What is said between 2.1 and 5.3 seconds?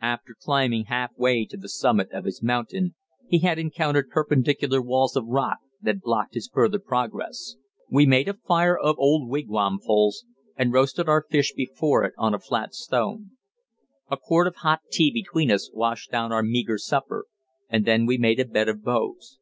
of his mountain, he had encountered perpendicular walls of